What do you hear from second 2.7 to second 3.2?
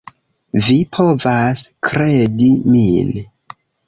min.